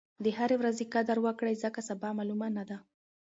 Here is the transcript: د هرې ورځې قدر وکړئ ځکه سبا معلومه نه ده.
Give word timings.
د 0.23 0.25
هرې 0.37 0.55
ورځې 0.59 0.83
قدر 0.93 1.17
وکړئ 1.25 1.55
ځکه 1.63 1.79
سبا 1.89 2.09
معلومه 2.17 2.47
نه 2.57 2.63
ده. 2.69 2.77